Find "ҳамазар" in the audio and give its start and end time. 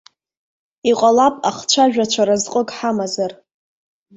2.77-3.31